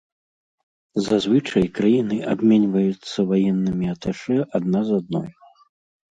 Зазвычай 1.07 1.65
краіны 1.77 2.17
абменьваюцца 2.31 3.25
ваеннымі 3.31 3.85
аташэ 3.95 4.37
адна 4.61 4.81
з 4.89 4.97
адной. 5.03 5.29